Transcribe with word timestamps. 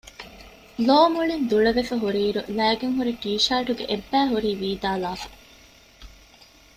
ލޯ 0.85 0.99
މުޅިން 1.13 1.45
ދުޅަވެފަ 1.49 1.95
ހުރި 2.03 2.21
އިރު 2.25 2.41
ލައިގެން 2.57 2.95
ހުރި 2.97 3.13
ޓީޝާޓުގެ 3.23 3.85
އެއްބައި 3.89 4.29
ހުރީ 4.31 4.49
ވީދާލާފަ 4.61 5.27